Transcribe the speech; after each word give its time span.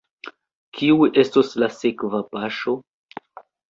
Kiu 0.77 1.07
estos 1.25 1.53
la 1.65 1.71
sekva 1.83 2.25
paŝo? 2.35 2.79